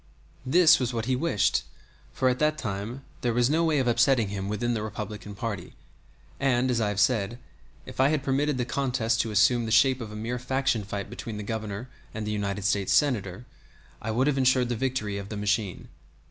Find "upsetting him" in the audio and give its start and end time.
3.87-4.49